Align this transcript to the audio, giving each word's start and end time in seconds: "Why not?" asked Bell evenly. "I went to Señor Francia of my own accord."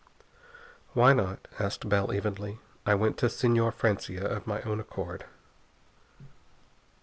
"Why 0.95 1.13
not?" 1.13 1.47
asked 1.59 1.87
Bell 1.87 2.11
evenly. 2.11 2.57
"I 2.87 2.95
went 2.95 3.19
to 3.19 3.27
Señor 3.27 3.71
Francia 3.71 4.25
of 4.27 4.47
my 4.47 4.59
own 4.63 4.79
accord." 4.79 5.25